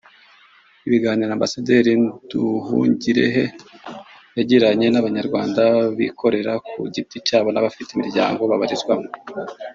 Ibiganiro 0.87 1.31
Ambasaderi 1.33 1.91
Nduhungirehe 2.25 3.43
yagiranye 4.37 4.87
n’abanyarwanda 4.89 5.61
bikorera 5.97 6.51
ku 6.69 6.79
giti 6.93 7.17
cyabo 7.27 7.49
n’abafite 7.51 7.89
imiryango 7.93 8.41
babarizwamo 8.51 9.07